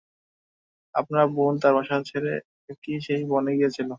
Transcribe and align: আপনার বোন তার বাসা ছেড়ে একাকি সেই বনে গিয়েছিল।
আপনার 0.95 1.25
বোন 1.35 1.53
তার 1.61 1.73
বাসা 1.77 1.95
ছেড়ে 2.09 2.31
একাকি 2.69 2.91
সেই 3.07 3.21
বনে 3.31 3.51
গিয়েছিল। 3.59 3.89